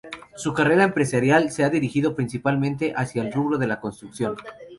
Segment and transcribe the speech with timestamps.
[0.35, 4.35] Su carrera empresarial se ha dirigido principalmente hacia el rubro de la construcción.